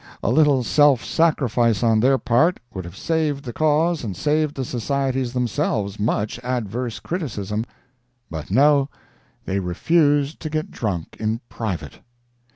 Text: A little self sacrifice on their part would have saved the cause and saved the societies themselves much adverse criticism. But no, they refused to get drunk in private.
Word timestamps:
A 0.23 0.31
little 0.31 0.63
self 0.63 1.05
sacrifice 1.05 1.83
on 1.83 1.99
their 1.99 2.17
part 2.17 2.59
would 2.73 2.85
have 2.85 2.95
saved 2.97 3.45
the 3.45 3.53
cause 3.53 4.03
and 4.03 4.17
saved 4.17 4.55
the 4.55 4.65
societies 4.65 5.31
themselves 5.33 5.99
much 5.99 6.39
adverse 6.39 6.97
criticism. 6.99 7.67
But 8.27 8.49
no, 8.49 8.89
they 9.45 9.59
refused 9.59 10.39
to 10.39 10.49
get 10.49 10.71
drunk 10.71 11.17
in 11.19 11.39
private. 11.49 11.99